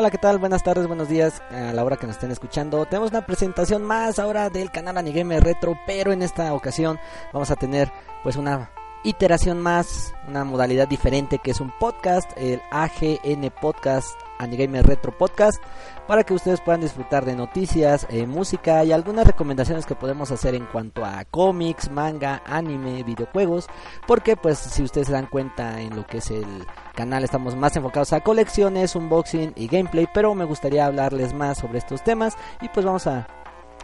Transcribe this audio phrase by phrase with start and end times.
[0.00, 0.38] Hola, ¿qué tal?
[0.38, 2.86] Buenas tardes, buenos días a la hora que nos estén escuchando.
[2.86, 6.98] Tenemos una presentación más ahora del canal Anigame Retro, pero en esta ocasión
[7.34, 8.70] vamos a tener pues una
[9.04, 15.62] iteración más, una modalidad diferente que es un podcast, el AGN Podcast, Anigame Retro Podcast,
[16.06, 20.54] para que ustedes puedan disfrutar de noticias, eh, música y algunas recomendaciones que podemos hacer
[20.54, 23.66] en cuanto a cómics, manga, anime, videojuegos,
[24.06, 27.76] porque pues si ustedes se dan cuenta en lo que es el canal estamos más
[27.76, 32.68] enfocados a colecciones, unboxing y gameplay, pero me gustaría hablarles más sobre estos temas y
[32.68, 33.26] pues vamos a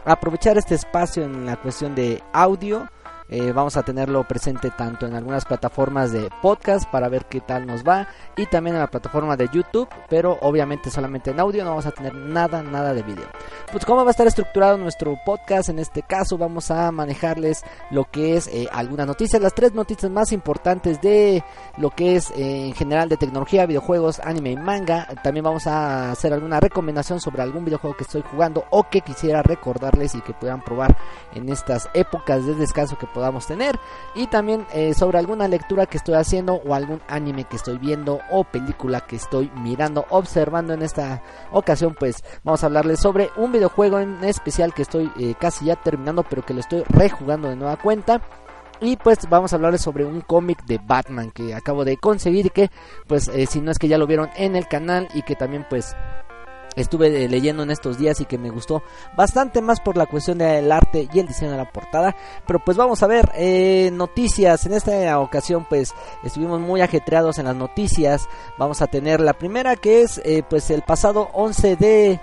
[0.05, 2.89] aprovechar este espacio en la cuestión de audio
[3.29, 7.65] eh, vamos a tenerlo presente tanto en algunas plataformas de podcast para ver qué tal
[7.65, 11.71] nos va y también en la plataforma de YouTube, pero obviamente solamente en audio, no
[11.71, 13.27] vamos a tener nada, nada de video.
[13.71, 18.05] Pues cómo va a estar estructurado nuestro podcast, en este caso vamos a manejarles lo
[18.05, 21.43] que es eh, algunas noticias, las tres noticias más importantes de
[21.77, 25.07] lo que es eh, en general de tecnología, videojuegos, anime y manga.
[25.23, 29.43] También vamos a hacer alguna recomendación sobre algún videojuego que estoy jugando o que quisiera
[29.43, 30.97] recordarles y que puedan probar
[31.33, 33.79] en estas épocas de descanso que podamos tener.
[34.13, 38.19] Y también eh, sobre alguna lectura que estoy haciendo o algún anime que estoy viendo
[38.29, 43.51] o película que estoy mirando, observando en esta ocasión pues vamos a hablarles sobre un
[43.51, 47.55] videojuego en especial que estoy eh, casi ya terminando pero que lo estoy rejugando de
[47.55, 48.21] nueva cuenta.
[48.79, 52.69] Y pues vamos a hablarles sobre un cómic de Batman que acabo de conseguir que
[53.07, 55.65] pues eh, si no es que ya lo vieron en el canal y que también
[55.67, 55.95] pues
[56.77, 58.83] estuve eh, leyendo en estos días y que me gustó
[59.15, 62.15] bastante más por la cuestión del arte y el diseño de la portada.
[62.45, 64.65] Pero pues vamos a ver eh, noticias.
[64.65, 65.93] En esta ocasión pues
[66.23, 68.29] estuvimos muy ajetreados en las noticias.
[68.57, 72.19] Vamos a tener la primera que es eh, pues el pasado 11 de...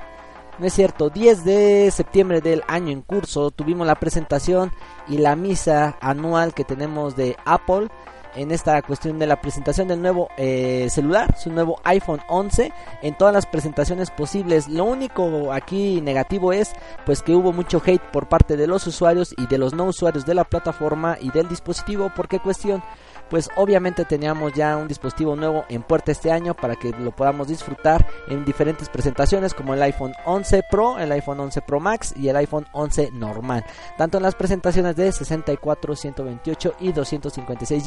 [0.57, 4.71] No es cierto, 10 de septiembre del año en curso tuvimos la presentación
[5.09, 7.89] y la misa anual que tenemos de Apple
[8.35, 12.73] en esta cuestión de la presentación del nuevo eh, celular, su nuevo iPhone 11
[13.03, 14.69] en todas las presentaciones posibles.
[14.69, 16.73] Lo único aquí negativo es
[17.07, 20.27] pues que hubo mucho hate por parte de los usuarios y de los no usuarios
[20.27, 22.11] de la plataforma y del dispositivo.
[22.15, 22.83] ¿Por qué cuestión?
[23.31, 27.49] pues obviamente teníamos ya un dispositivo nuevo en puerta este año para que lo podamos
[27.49, 32.29] disfrutar en diferentes presentaciones como el iPhone 11 Pro, el iPhone 11 Pro Max y
[32.29, 33.65] el iPhone 11 normal,
[33.97, 37.85] tanto en las presentaciones de 64, 128 y 256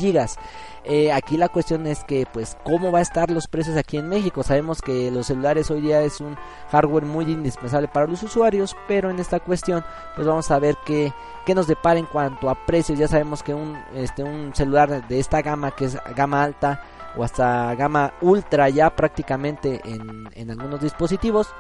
[0.90, 4.08] Eh, aquí la cuestión es que pues cómo va a estar los precios aquí en
[4.08, 4.42] México.
[4.42, 6.38] Sabemos que los celulares hoy día es un
[6.72, 9.84] hardware muy indispensable para los usuarios, pero en esta cuestión
[10.16, 11.12] pues vamos a ver qué,
[11.46, 12.98] qué nos depara en cuanto a precios.
[12.98, 16.82] Ya sabemos que un, este, un celular de esta gama que es gama alta
[17.18, 21.54] o hasta gama ultra ya prácticamente en, en algunos dispositivos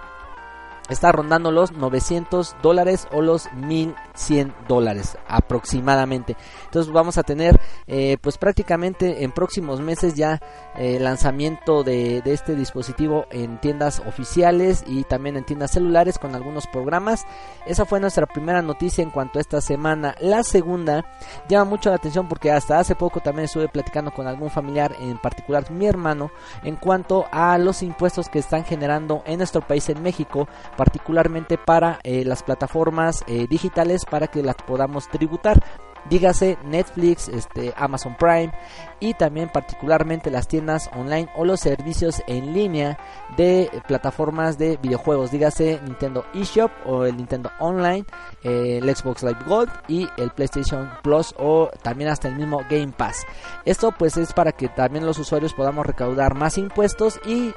[0.89, 6.35] está rondando los 900 dólares o los 1100 dólares aproximadamente.
[6.65, 10.39] Entonces vamos a tener eh, pues prácticamente en próximos meses ya
[10.77, 16.35] eh, lanzamiento de, de, este dispositivo en tiendas oficiales y también en tiendas celulares con
[16.35, 17.25] algunos programas.
[17.65, 20.15] Esa fue nuestra primera noticia en cuanto a esta semana.
[20.19, 21.05] La segunda
[21.49, 25.17] llama mucho la atención porque hasta hace poco también estuve platicando con algún familiar, en
[25.17, 26.31] particular mi hermano,
[26.63, 31.99] en cuanto a los impuestos que están generando en nuestro país en México particularmente para
[32.03, 35.61] eh, las plataformas eh, digitales para que las podamos tributar
[36.09, 38.51] dígase Netflix, este, Amazon Prime
[38.99, 42.97] y también particularmente las tiendas online o los servicios en línea
[43.35, 48.05] de plataformas de videojuegos, dígase Nintendo eShop o el Nintendo Online,
[48.43, 52.93] eh, el Xbox Live Gold y el PlayStation Plus o también hasta el mismo Game
[52.95, 53.25] Pass.
[53.65, 57.53] Esto pues es para que también los usuarios podamos recaudar más impuestos y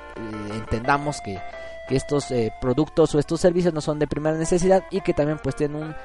[0.55, 1.38] entendamos que
[1.90, 5.40] que estos eh, productos o estos servicios no son de primera necesidad y que también
[5.42, 5.96] pues tienen un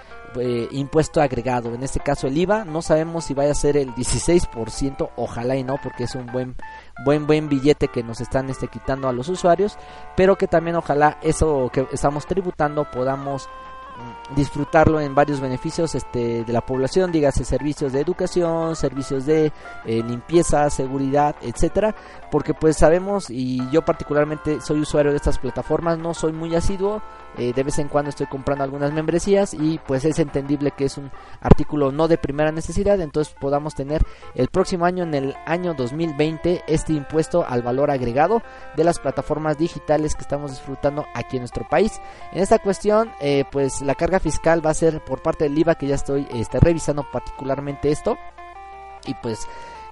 [0.42, 1.76] eh, impuesto agregado.
[1.76, 5.64] En este caso el IVA, no sabemos si vaya a ser el 16%, ojalá y
[5.64, 6.56] no, porque es un buen
[7.06, 9.78] buen buen billete que nos están este, quitando a los usuarios,
[10.18, 13.48] pero que también ojalá eso que estamos tributando podamos
[14.36, 19.52] disfrutarlo en varios beneficios este, de la población, dígase servicios de educación, servicios de
[19.86, 21.96] eh, limpieza, seguridad, etcétera,
[22.32, 27.02] porque pues sabemos y yo particularmente soy usuario de estas plataformas, no soy muy asiduo,
[27.38, 30.98] eh, de vez en cuando estoy comprando algunas membresías y pues es entendible que es
[30.98, 31.12] un
[31.42, 34.02] artículo no de primera necesidad, entonces podamos tener
[34.34, 38.42] el próximo año en el año 2020 este impuesto al valor agregado
[38.76, 42.00] de las plataformas digitales que estamos disfrutando aquí en nuestro país.
[42.32, 45.76] En esta cuestión, eh, pues la carga fiscal va a ser por parte del IVA
[45.76, 48.18] que ya estoy este, revisando particularmente esto
[49.06, 49.48] y pues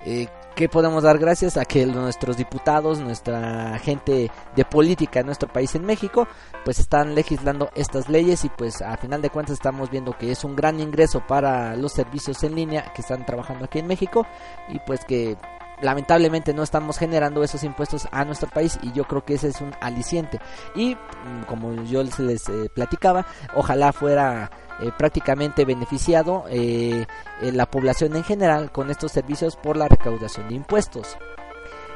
[0.06, 5.52] eh, que podemos dar gracias a que nuestros diputados, nuestra gente de política en nuestro
[5.52, 6.28] país en México,
[6.64, 10.44] pues están legislando estas leyes y pues a final de cuentas estamos viendo que es
[10.44, 14.26] un gran ingreso para los servicios en línea que están trabajando aquí en México
[14.70, 15.38] y pues que
[15.84, 19.62] lamentablemente no estamos generando esos impuestos a nuestro país y yo creo que ese es
[19.62, 20.40] un aliciente
[20.76, 24.50] y mm, como yo les, eh, platicaba ojalá fuera
[24.82, 27.06] eh, prácticamente beneficiado eh,
[27.42, 31.18] la población en general con estos servicios por la recaudación de impuestos.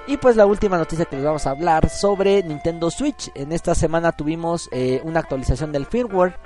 [0.09, 3.29] Y pues la última noticia que les vamos a hablar sobre Nintendo Switch.
[3.35, 6.39] En esta semana tuvimos eh, una actualización del firmware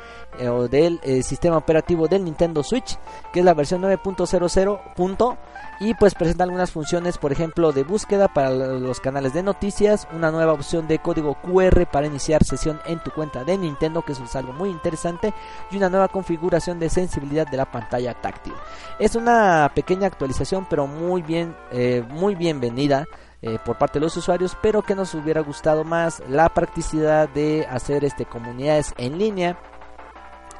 [0.50, 2.98] o del sistema operativo del Nintendo Switch,
[3.32, 5.38] que es la versión 9.00.
[5.80, 10.30] Y pues presenta algunas funciones, por ejemplo, de búsqueda para los canales de noticias, una
[10.30, 14.24] nueva opción de código QR para iniciar sesión en tu cuenta de Nintendo, que eso
[14.24, 15.34] es algo muy interesante,
[15.72, 18.54] y una nueva configuración de sensibilidad de la pantalla táctil.
[19.00, 23.08] Es una pequeña actualización, pero muy bien, eh, muy bienvenida.
[23.44, 27.66] Eh, por parte de los usuarios, pero que nos hubiera gustado más la practicidad de
[27.66, 29.58] hacer este comunidades en línea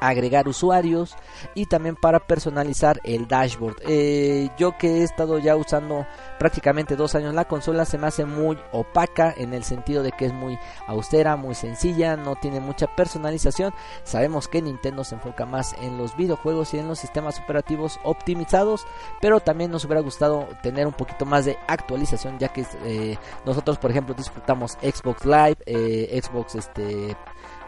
[0.08, 1.14] agregar usuarios
[1.54, 3.76] y también para personalizar el dashboard.
[3.86, 6.06] Eh, yo que he estado ya usando
[6.38, 10.26] prácticamente dos años la consola se me hace muy opaca en el sentido de que
[10.26, 13.72] es muy austera, muy sencilla, no tiene mucha personalización.
[14.04, 18.86] Sabemos que Nintendo se enfoca más en los videojuegos y en los sistemas operativos optimizados,
[19.20, 23.78] pero también nos hubiera gustado tener un poquito más de actualización ya que eh, nosotros
[23.78, 27.16] por ejemplo disfrutamos Xbox Live, eh, Xbox este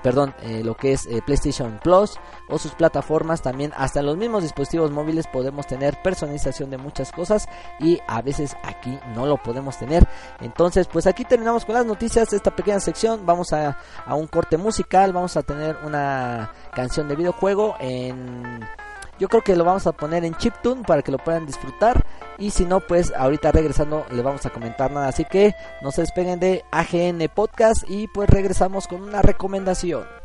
[0.04, 2.20] perdón, eh, lo que es eh, PlayStation Plus
[2.50, 3.72] o sus plataformas también.
[3.74, 7.48] Hasta los mismos dispositivos móviles podemos tener personalización de muchas cosas
[7.80, 10.06] y a veces aquí no lo podemos tener.
[10.42, 13.24] Entonces pues aquí terminamos con las noticias de esta pequeña sección.
[13.24, 15.14] Vamos a, a un corte musical.
[15.14, 18.60] Vamos a tener una canción de videojuego en
[19.18, 22.04] yo creo que lo vamos a poner en chiptune para que lo puedan disfrutar.
[22.38, 25.08] Y si no, pues ahorita regresando le vamos a comentar nada.
[25.08, 30.23] Así que no se despeguen de AGN Podcast y pues regresamos con una recomendación.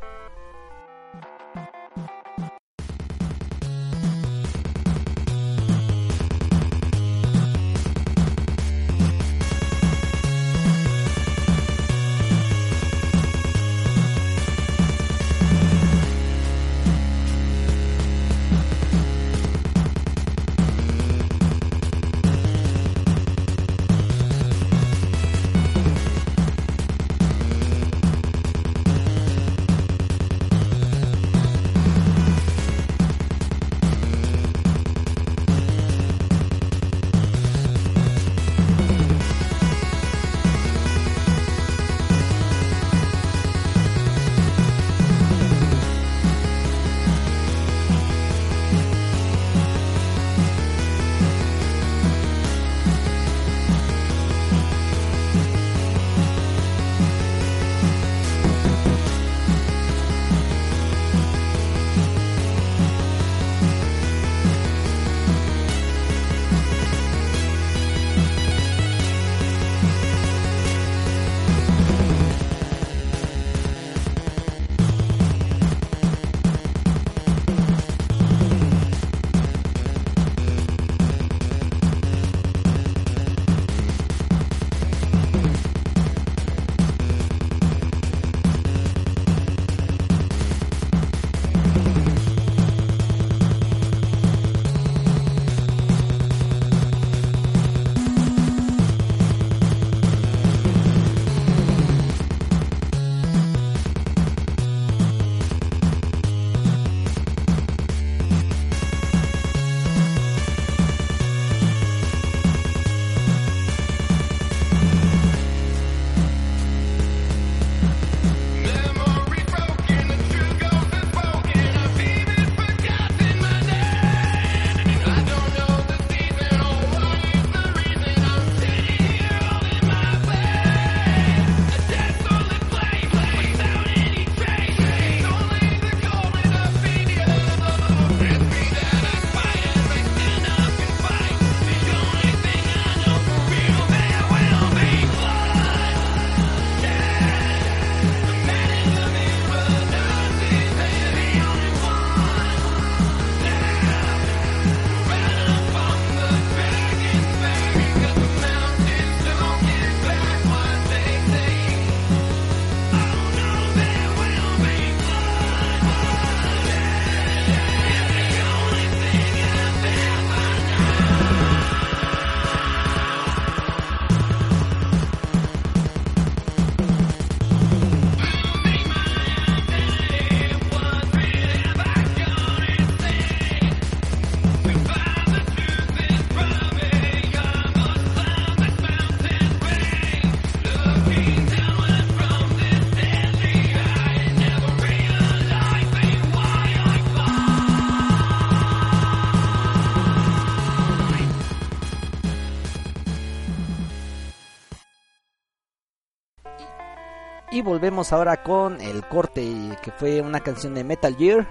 [207.61, 211.47] Volvemos ahora con el corte que fue una canción de Metal Gear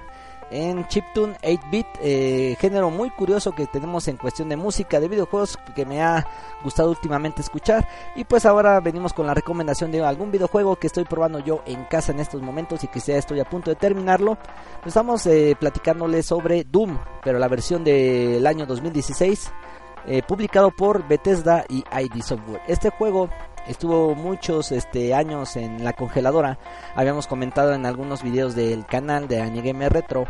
[0.50, 5.58] en chiptune 8-bit, eh, género muy curioso que tenemos en cuestión de música, de videojuegos
[5.74, 6.26] que me ha
[6.62, 7.86] gustado últimamente escuchar.
[8.16, 11.84] Y pues ahora venimos con la recomendación de algún videojuego que estoy probando yo en
[11.84, 14.38] casa en estos momentos y que ya estoy a punto de terminarlo.
[14.84, 19.52] Estamos eh, platicándole sobre Doom, pero la versión del año 2016.
[20.06, 22.62] Eh, publicado por Bethesda y ID Software.
[22.66, 23.28] Este juego
[23.68, 26.58] estuvo muchos este, años en la congeladora.
[26.94, 30.24] Habíamos comentado en algunos videos del canal de Anigame Retro.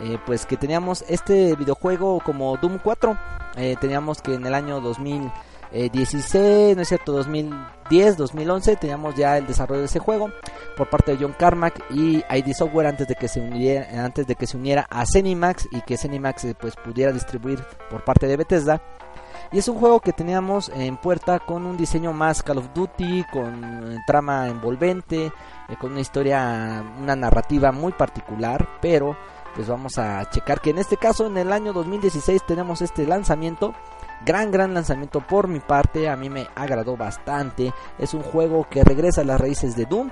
[0.00, 3.18] Eh, pues que teníamos este videojuego como Doom 4.
[3.56, 9.46] Eh, teníamos que en el año 2016, no es cierto, 2010, 2011 teníamos ya el
[9.46, 10.30] desarrollo de ese juego
[10.76, 14.36] por parte de John Carmack y ID Software antes de que se uniera, antes de
[14.36, 17.58] que se uniera a Zenimax y que Zenimax eh, pues pudiera distribuir
[17.90, 18.80] por parte de Bethesda.
[19.50, 23.24] Y es un juego que teníamos en puerta con un diseño más Call of Duty,
[23.32, 29.16] con eh, trama envolvente, eh, con una historia, una narrativa muy particular, pero
[29.54, 33.74] pues vamos a checar que en este caso en el año 2016 tenemos este lanzamiento.
[34.26, 37.72] Gran gran lanzamiento por mi parte a mí me agradó bastante.
[37.98, 40.10] Es un juego que regresa a las raíces de Doom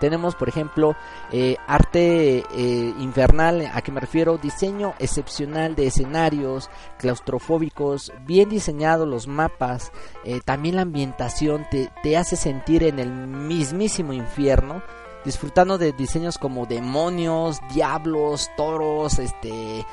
[0.00, 0.96] tenemos, por ejemplo,
[1.32, 9.06] eh, arte eh, infernal, a que me refiero, diseño excepcional de escenarios claustrofóbicos, bien diseñados
[9.06, 9.92] los mapas,
[10.24, 14.82] eh, también la ambientación te, te hace sentir en el mismísimo infierno
[15.24, 19.84] disfrutando de diseños como demonios, diablos, toros, este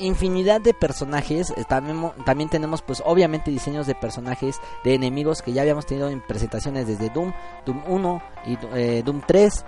[0.00, 1.50] infinidad de personajes.
[1.56, 6.08] Eh, también, también tenemos pues obviamente diseños de personajes de enemigos que ya habíamos tenido
[6.08, 7.32] en presentaciones desde Doom,
[7.66, 9.64] Doom 1 y eh, Doom 3,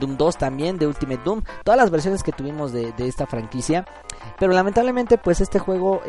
[0.00, 3.84] Doom 2 también, de Ultimate Doom, todas las versiones que tuvimos de, esta franquicia.
[4.38, 6.02] Pero lamentablemente pues este juego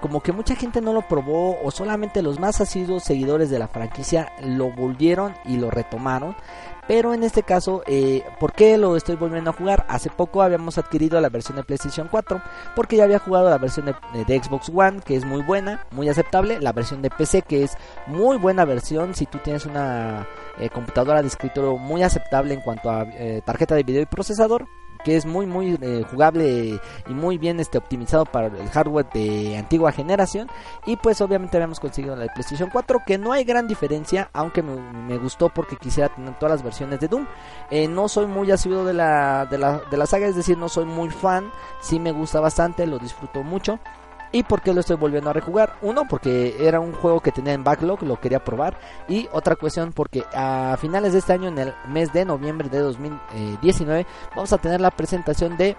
[0.00, 3.68] como que mucha gente no lo probó o solamente los más asiduos seguidores de la
[3.68, 6.34] franquicia lo volvieron y lo retomaron.
[6.88, 9.86] Pero en este caso, eh, ¿por qué lo estoy volviendo a jugar?
[9.88, 12.42] Hace poco habíamos adquirido la versión de PlayStation 4
[12.74, 16.60] porque ya había jugado la versión de, Xbox One que es muy buena, muy aceptable,
[16.60, 17.76] la versión de PC que es
[18.08, 20.26] muy buena versión si tú tienes una
[20.58, 24.66] eh, computadora de escritorio muy aceptable en cuanto a eh, tarjeta de video y procesador
[25.04, 29.56] que es muy muy eh, jugable y muy bien este optimizado para el hardware de
[29.56, 30.48] antigua generación.
[30.86, 34.62] Y pues obviamente habíamos conseguido la de PlayStation 4 que no hay gran diferencia aunque
[34.62, 37.26] me, gustó porque quisiera tener todas las versiones de Doom.
[37.70, 40.68] Eh, no soy muy asiduo de la, de la de la saga es decir no
[40.68, 41.50] soy muy fan.
[41.80, 43.78] Sí me gusta bastante lo disfruto mucho
[44.32, 45.74] ¿Y por qué lo estoy volviendo a rejugar?
[45.82, 48.78] Uno, porque era un juego que tenía en backlog, lo quería probar.
[49.06, 52.78] Y otra cuestión, porque a finales de este año, en el mes de noviembre de
[52.78, 55.76] 2019, vamos a tener la presentación de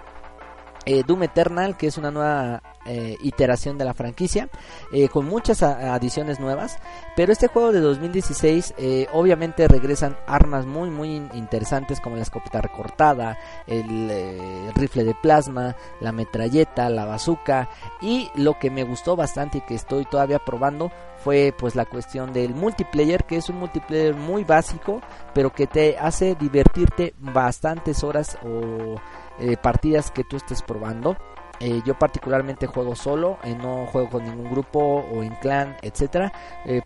[0.85, 4.49] eh, Doom Eternal, que es una nueva eh, iteración de la franquicia,
[4.91, 6.77] eh, con muchas adiciones nuevas.
[7.15, 8.73] Pero este juego de 2016,
[9.13, 13.37] obviamente regresan armas muy, muy interesantes como la escopeta recortada,
[13.67, 17.69] el, rifle de plasma, la metralleta, la bazooka.
[18.01, 20.91] Y lo que me gustó bastante y que estoy todavía probando
[21.23, 24.99] fue pues la cuestión del multiplayer que es un multiplayer muy básico
[25.33, 28.99] pero que te hace divertirte bastantes horas o
[29.39, 31.17] eh, partidas que tú estés probando.
[31.59, 36.33] Eh, yo particularmente juego solo, eh, no juego con ningún grupo o en clan, etcétera.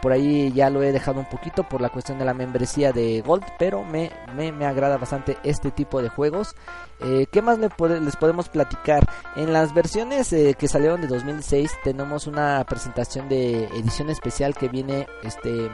[0.01, 3.21] por ahí ya lo he dejado un poquito por la cuestión de la membresía de
[3.21, 6.55] Gold, pero me, me, agrada bastante este tipo de juegos.
[6.99, 9.07] ¿Qué más les podemos platicar?
[9.35, 15.07] En las versiones que salieron de 2006 tenemos una presentación de edición especial que viene
[15.23, 15.69] este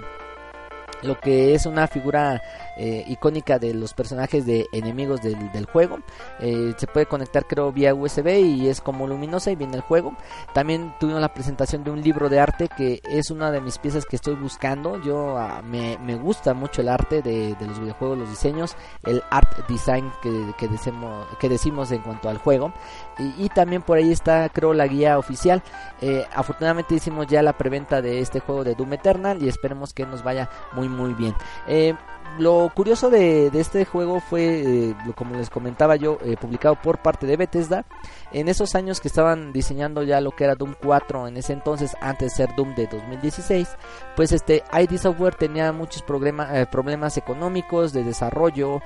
[1.04, 2.42] lo que es una figura
[2.78, 6.00] eh, icónica de los personajes de enemigos del, del juego.
[6.40, 10.16] Eh, se puede conectar creo vía USB y es como luminosa y viene el juego.
[10.54, 14.06] También tuvimos la presentación de un libro de arte que es una de mis piezas
[14.06, 15.02] que estoy buscando.
[15.02, 19.22] Yo ah, me, me, gusta mucho el arte de, de, los videojuegos, los diseños, el
[19.30, 22.74] art design que, que, decimos, que decimos en cuanto al juego.
[23.20, 25.62] Y, también por ahí está creo la guía oficial.
[26.02, 30.06] Eh, afortunadamente hicimos ya la preventa de este juego de Doom Eternal y esperemos que
[30.06, 31.36] nos vaya muy muy bien.
[31.68, 31.96] Eh,
[32.40, 37.28] lo curioso de, este juego fue, eh, como les comentaba yo, eh, publicado por parte
[37.28, 37.86] de Bethesda.
[38.32, 41.96] En esos años que estaban diseñando ya lo que era Doom 4 en ese entonces,
[42.02, 43.70] antes de ser Doom de 2016,
[44.16, 48.82] pues este ID Software tenía muchos problemas económicos de desarrollo.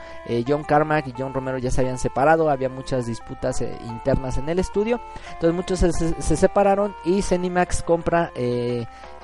[0.46, 4.60] John Carmack y John Romero ya se habían separado, había muchas disputas internas en el
[4.60, 5.00] estudio.
[5.36, 8.34] Entonces muchos se, se separaron y Zenimax compra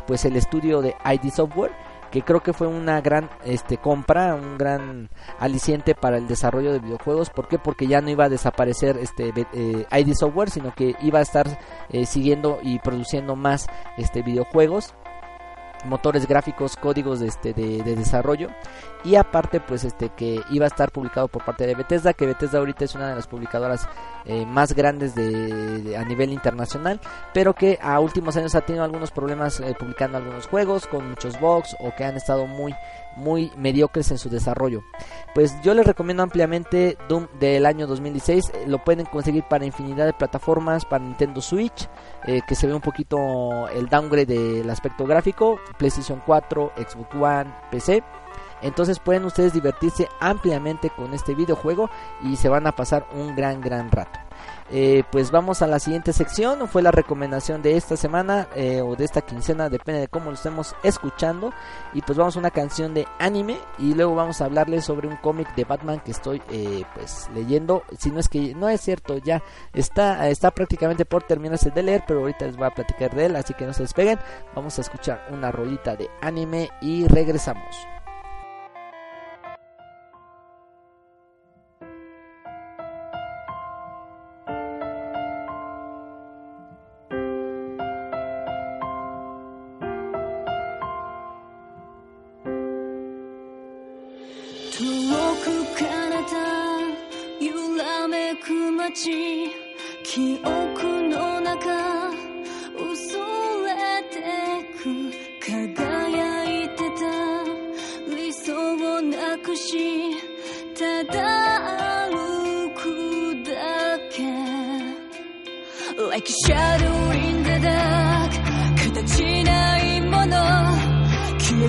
[0.07, 1.71] pues el estudio de ID Software
[2.13, 6.77] que creo que fue una gran este compra, un gran aliciente para el desarrollo de
[6.77, 7.31] videojuegos.
[7.31, 7.57] ¿Por qué?
[7.57, 11.47] Porque ya no iba a desaparecer este eh, ID Software, sino que iba a estar
[11.89, 13.65] eh, siguiendo y produciendo más
[13.97, 14.93] este videojuegos.
[15.85, 18.49] Motores gráficos, códigos de, este, de, desarrollo.
[19.03, 22.59] Y aparte pues este que iba a estar publicado por parte de Bethesda, que Bethesda
[22.59, 23.87] ahorita es una de las publicadoras
[24.25, 27.01] eh, más grandes de, a nivel internacional,
[27.33, 31.39] pero que a últimos años ha tenido algunos problemas eh, publicando algunos juegos con muchos
[31.39, 32.73] bugs o que han estado muy
[33.15, 34.83] muy mediocres en su desarrollo.
[35.33, 40.05] Pues yo les recomiendo ampliamente Doom del año 2016, eh, lo pueden conseguir para infinidad
[40.05, 41.87] de plataformas, para Nintendo Switch,
[42.47, 48.03] que se ve un poquito el downgrade del aspecto gráfico, PlayStation 4, Xbox One, PC.
[48.61, 51.89] Entonces pueden ustedes divertirse ampliamente con este videojuego
[52.23, 54.22] y se van a pasar un gran, gran rato.
[54.71, 56.67] Eh, pues vamos a la siguiente sección.
[56.67, 60.33] Fue la recomendación de esta semana eh, o de esta quincena, depende de cómo lo
[60.33, 61.53] estemos escuchando.
[61.93, 65.17] Y pues vamos a una canción de anime y luego vamos a hablarles sobre un
[65.17, 67.83] cómic de Batman que estoy eh, pues leyendo.
[67.97, 69.43] Si no es que no es cierto, ya
[69.73, 73.35] está, está prácticamente por terminarse de leer, pero ahorita les voy a platicar de él,
[73.35, 74.19] así que no se despeguen.
[74.55, 77.75] Vamos a escuchar una rolita de anime y regresamos.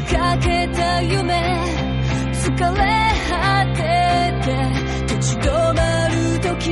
[0.04, 1.32] かけた夢
[2.32, 2.84] 疲れ
[3.28, 3.80] 果て
[4.44, 4.48] て
[5.14, 6.70] 立ち止まる時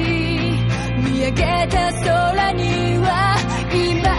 [0.99, 3.37] 見上げた空には
[3.73, 4.12] 今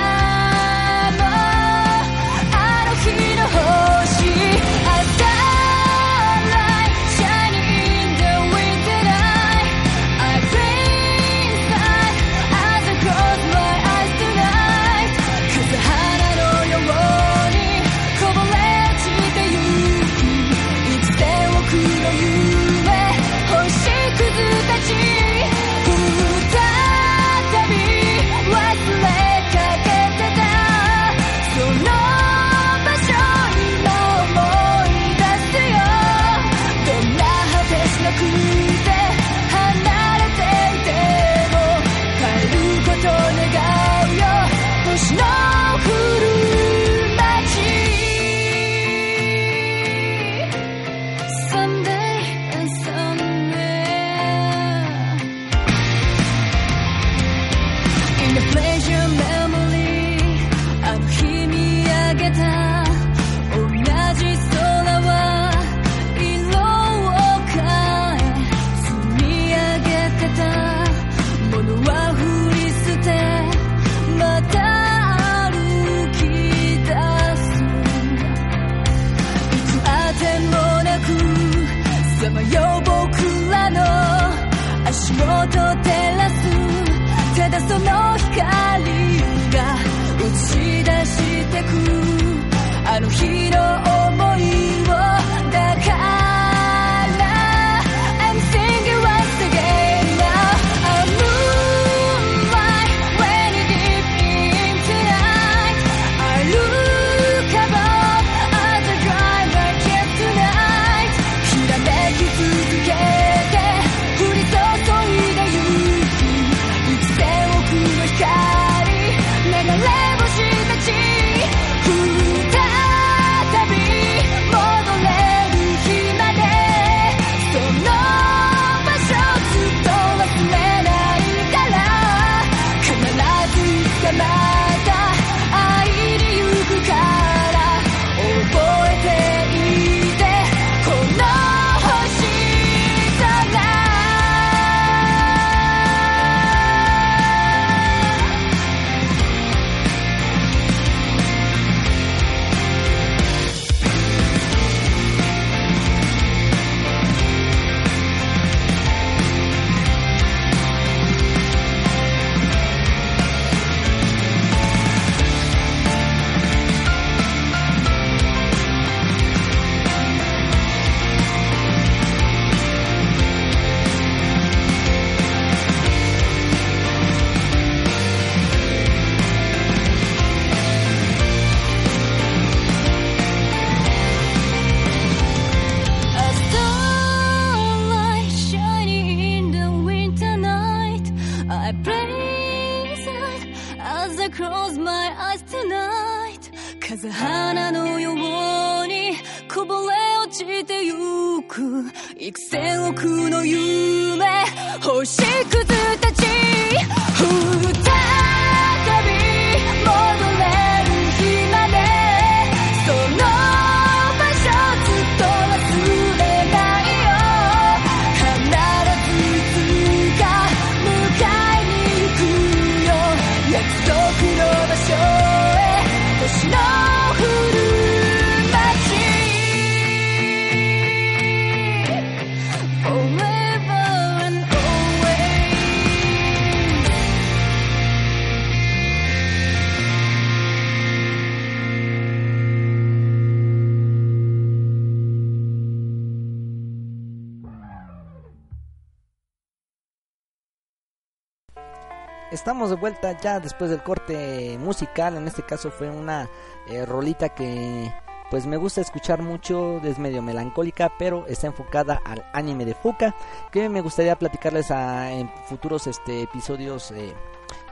[252.34, 255.16] Estamos de vuelta ya después del corte musical.
[255.18, 256.28] En este caso fue una
[256.68, 257.94] eh, rolita que
[258.32, 263.14] pues me gusta escuchar mucho, es medio melancólica, pero está enfocada al anime de Fuka,
[263.52, 267.14] que me gustaría platicarles a- en futuros este, episodios eh,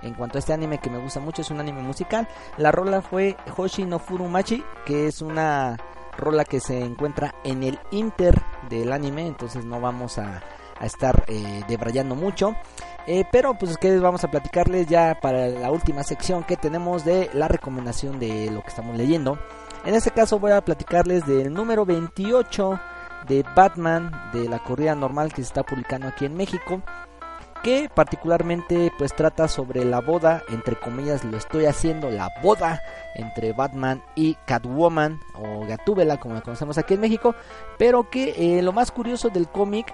[0.03, 2.27] en cuanto a este anime que me gusta mucho, es un anime musical.
[2.57, 5.77] La rola fue Hoshi no Furumachi, que es una
[6.15, 10.43] rola que se encuentra en el inter del anime, entonces no vamos a,
[10.81, 12.55] estar eh, debrayando mucho.
[13.07, 17.29] Eh, pero pues que vamos a platicarles ya para la última sección que tenemos de
[17.33, 19.39] la recomendación de lo que estamos leyendo.
[19.85, 22.79] En este caso voy a platicarles del número 28
[23.27, 26.81] de Batman de la corrida normal que se está publicando aquí en México.
[27.63, 32.81] Que particularmente pues trata sobre la boda, entre comillas lo estoy haciendo, la boda
[33.13, 37.35] entre Batman y Catwoman o Gatúbela como la conocemos aquí en México.
[37.77, 39.93] Pero que eh, lo más curioso del cómic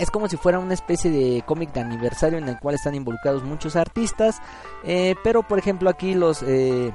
[0.00, 3.42] es como si fuera una especie de cómic de aniversario en el cual están involucrados
[3.42, 4.40] muchos artistas.
[4.82, 6.92] eh, pero por ejemplo aquí los, eh,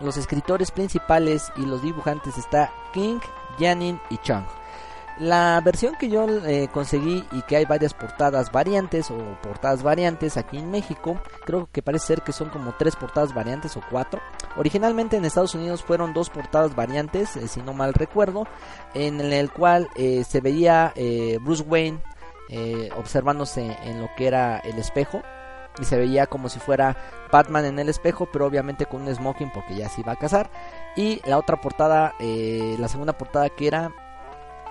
[0.00, 3.20] los escritores principales y los dibujantes está King,
[3.58, 4.44] Janin y Chung.
[5.18, 10.38] La versión que yo eh, conseguí y que hay varias portadas variantes o portadas variantes
[10.38, 14.20] aquí en México, creo que parece ser que son como tres portadas variantes o cuatro.
[14.56, 18.46] Originalmente en Estados Unidos fueron dos portadas variantes, eh, si no mal recuerdo,
[18.94, 22.00] en el cual eh, se veía eh, Bruce Wayne
[22.96, 25.22] observándose en lo que era el espejo
[25.80, 26.96] y se veía como si fuera
[27.30, 30.50] Batman en el espejo, pero obviamente con un smoking porque ya se iba a casar.
[30.96, 33.92] Y la otra portada, la segunda portada que era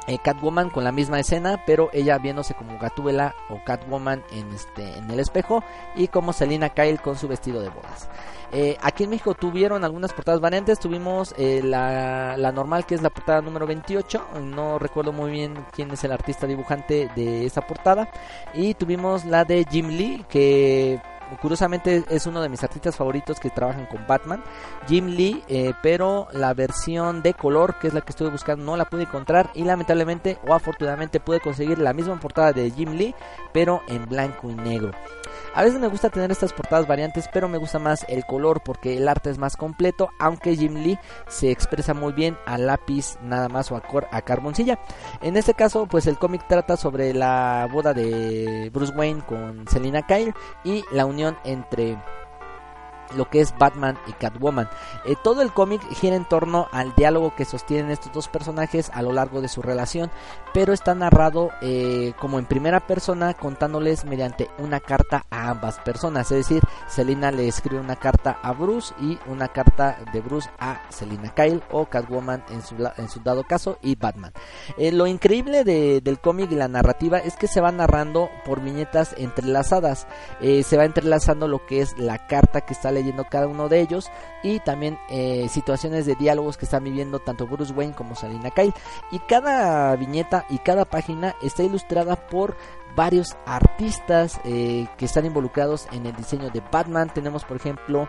[0.09, 4.97] eh, Catwoman con la misma escena, pero ella viéndose como Gatúbela o Catwoman en este
[4.97, 5.63] en el espejo
[5.95, 8.09] y como Selina Kyle con su vestido de bodas.
[8.51, 13.03] Eh, aquí en México tuvieron algunas portadas variantes, tuvimos eh, la, la normal que es
[13.03, 17.61] la portada número 28, no recuerdo muy bien quién es el artista dibujante de esa
[17.61, 18.09] portada,
[18.55, 20.99] y tuvimos la de Jim Lee que
[21.41, 24.43] curiosamente es uno de mis artistas favoritos que trabajan con Batman,
[24.87, 28.77] Jim Lee, eh, pero la versión de color, que es la que estuve buscando, no
[28.77, 33.15] la pude encontrar y lamentablemente o afortunadamente pude conseguir la misma portada de Jim Lee,
[33.53, 34.91] pero en blanco y negro.
[35.55, 38.97] A veces me gusta tener estas portadas variantes, pero me gusta más el color porque
[38.97, 43.49] el arte es más completo, aunque Jim Lee se expresa muy bien a lápiz nada
[43.49, 44.79] más o a, cor- carboncilla.
[45.21, 50.03] En este caso, pues el cómic trata sobre la boda de Bruce Wayne con Selina
[50.03, 51.97] Kyle y la unión entre
[53.15, 54.69] lo que es Batman y Catwoman.
[55.05, 59.01] Eh, todo el cómic gira en torno al diálogo que sostienen estos dos personajes a
[59.01, 60.11] lo largo de su relación,
[60.53, 66.31] pero está narrado eh, como en primera persona contándoles mediante una carta a ambas personas,
[66.31, 70.81] es decir, Selina le escribe una carta a Bruce y una carta de Bruce a
[70.89, 74.31] Selina Kyle o Catwoman en su, en su dado caso y Batman.
[74.77, 78.61] Eh, lo increíble de- del cómic y la narrativa es que se va narrando por
[78.61, 80.07] viñetas entrelazadas,
[80.39, 84.09] se va entrelazando lo que es la carta que está leyendo cada uno de ellos
[84.43, 88.73] y también eh, situaciones de diálogos que están viviendo tanto Bruce Wayne como Selina Kyle.
[89.11, 92.55] Y cada viñeta y cada página está ilustrada por
[92.95, 97.11] varios artistas eh, que están involucrados en el diseño de Batman.
[97.13, 98.07] Tenemos por ejemplo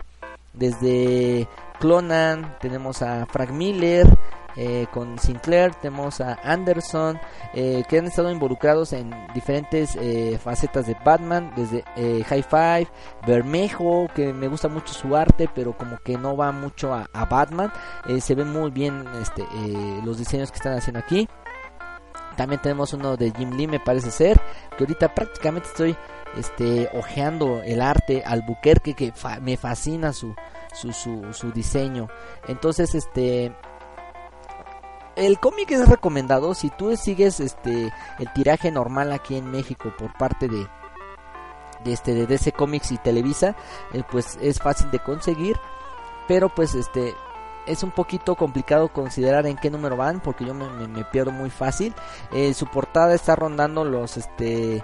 [0.53, 1.47] desde
[1.79, 4.07] Clonan tenemos a Frank Miller
[4.55, 7.19] eh, con Sinclair, tenemos a Anderson,
[7.53, 12.87] eh, que han estado involucrados en diferentes eh, facetas de Batman, desde eh, High Five,
[13.25, 17.25] Bermejo, que me gusta mucho su arte, pero como que no va mucho a, a
[17.25, 17.71] Batman,
[18.07, 21.27] eh, se ven muy bien este, eh, los diseños que están haciendo aquí.
[22.35, 24.39] También tenemos uno de Jim Lee, me parece ser,
[24.77, 25.95] que ahorita prácticamente estoy
[26.37, 30.35] este ojeando el arte Albuquerque que fa- me fascina su,
[30.73, 32.07] su, su, su diseño.
[32.47, 33.53] Entonces, este
[35.15, 40.13] el cómic es recomendado si tú sigues este el tiraje normal aquí en México por
[40.17, 40.65] parte de
[41.83, 43.55] de este de DC Comics y Televisa,
[43.91, 45.57] eh, pues es fácil de conseguir,
[46.27, 47.15] pero pues este
[47.65, 51.49] es un poquito complicado considerar en qué número van porque yo me, me- pierdo muy
[51.49, 51.93] fácil.
[52.31, 54.83] Eh, su portada está rondando los este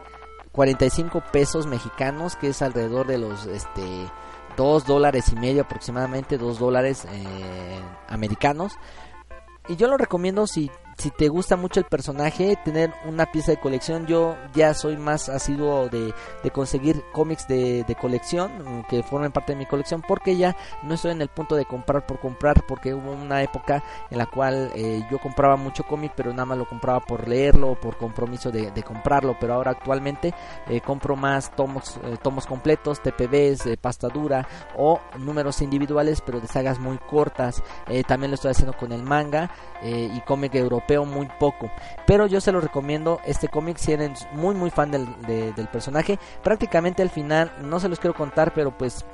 [0.58, 4.10] 45 pesos mexicanos, que es alrededor de los este
[4.58, 8.74] 2 dólares y medio aproximadamente, 2 dólares eh, americanos.
[9.68, 13.60] Y yo lo recomiendo si, si te gusta mucho el personaje, tener una pieza de
[13.60, 14.08] colección.
[14.08, 19.32] Yo ya soy más asiduo de, de conseguir cómics de, de colección mm, que formen
[19.32, 22.66] parte de mi colección porque ya no estoy en el punto de comprar por comprar
[22.68, 26.58] porque hubo una época en la cual eh, yo compraba mucho cómic pero nada más
[26.58, 29.38] lo compraba por leerlo o por compromiso de, de comprarlo.
[29.40, 30.34] Pero ahora actualmente
[30.68, 36.40] eh, compro más tomos eh, tomos completos TPBs eh, pasta dura o números individuales pero
[36.42, 37.62] de sagas muy cortas.
[38.08, 39.50] También lo estoy haciendo con el manga
[39.82, 41.70] y cómic europeo muy poco
[42.06, 45.68] pero yo se lo recomiendo este cómic si eres muy muy fan del, de- del
[45.68, 49.06] personaje prácticamente al final no se los quiero contar pero pues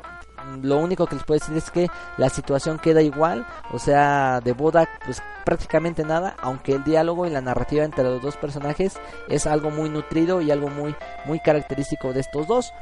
[0.61, 4.51] lo único que les puedo decir es que la situación queda igual, o sea, de
[4.51, 9.47] Bodak pues prácticamente nada, aunque el diálogo y la narrativa entre los dos personajes es
[9.47, 12.73] algo muy nutrido y algo muy muy característico de estos dos.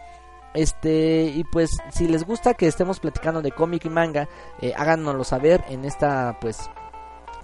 [0.56, 4.28] Este, y pues si les gusta que estemos platicando de cómic y manga,
[4.60, 6.68] eh, háganoslo saber en esta pues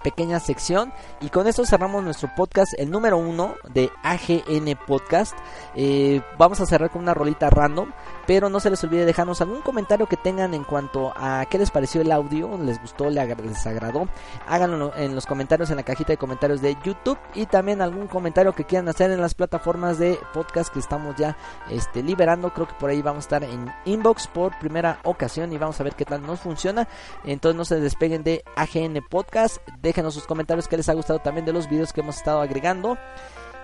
[0.08, 0.93] pequeña sección.
[1.20, 5.38] Y con esto cerramos nuestro podcast el número uno de AGN Podcast.
[5.76, 7.91] Eh, vamos a cerrar con una rolita random
[8.28, 11.72] pero no se les olvide dejarnos algún comentario que tengan en cuanto a qué les
[11.72, 14.10] pareció el audio les gustó les agradó.
[14.46, 17.17] Háganlo en los comentarios en la cajita de comentarios de YouTube.
[17.34, 21.38] Y también algún comentario que quieran hacer en las plataformas de podcast que estamos ya
[21.70, 22.54] este, liberando.
[22.54, 25.84] Creo que por ahí vamos a estar en inbox por primera ocasión y vamos a
[25.86, 26.88] ver qué tal nos funciona.
[27.24, 29.58] Entonces no se despeguen de AGN Podcast.
[29.98, 33.00] Déjenos sus comentarios que les ha gustado también de los videos que hemos estado agregando.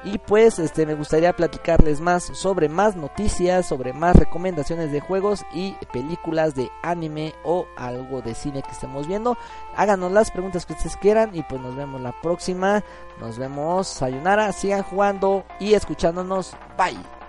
[0.03, 5.45] Y pues este me gustaría platicarles más sobre más noticias, sobre más recomendaciones de juegos
[5.53, 9.37] y películas de anime o algo de cine que estemos viendo.
[9.75, 12.83] Háganos las preguntas que ustedes quieran y pues nos vemos la próxima.
[13.19, 16.57] Nos vemos, sayonara, sigan jugando y escuchándonos.
[16.75, 17.22] Bye.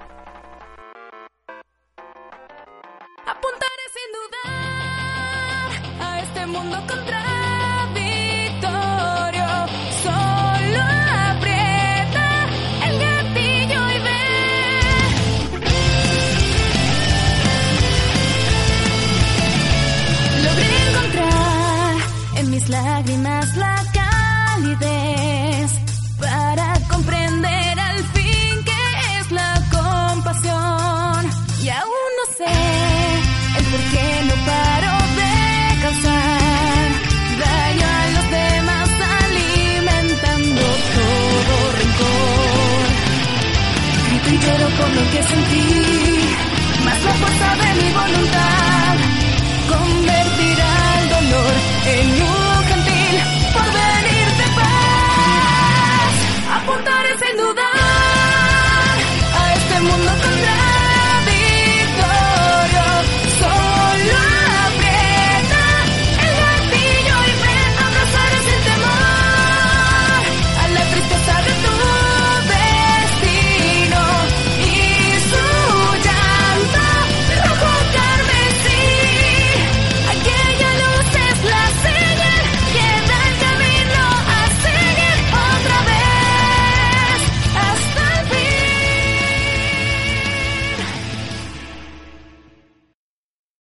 [22.68, 23.83] Lágrimas la